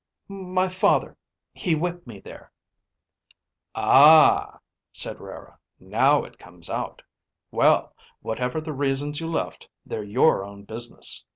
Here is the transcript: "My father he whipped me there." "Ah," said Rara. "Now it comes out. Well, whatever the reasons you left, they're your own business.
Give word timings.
"My 0.29 0.67
father 0.67 1.15
he 1.53 1.75
whipped 1.75 2.07
me 2.07 2.19
there." 2.21 2.51
"Ah," 3.75 4.57
said 4.91 5.19
Rara. 5.19 5.59
"Now 5.79 6.23
it 6.23 6.39
comes 6.39 6.71
out. 6.71 7.03
Well, 7.51 7.93
whatever 8.23 8.59
the 8.59 8.73
reasons 8.73 9.19
you 9.19 9.29
left, 9.31 9.69
they're 9.85 10.01
your 10.03 10.43
own 10.43 10.63
business. 10.63 11.23